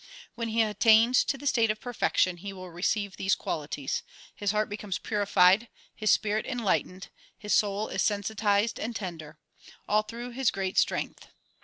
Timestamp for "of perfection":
1.69-2.37